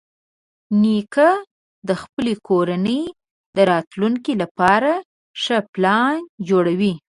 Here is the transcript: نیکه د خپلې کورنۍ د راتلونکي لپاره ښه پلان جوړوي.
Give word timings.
نیکه 0.81 1.29
د 1.87 1.89
خپلې 2.01 2.33
کورنۍ 2.47 3.01
د 3.55 3.57
راتلونکي 3.71 4.33
لپاره 4.41 4.91
ښه 5.43 5.57
پلان 5.73 6.15
جوړوي. 6.49 6.93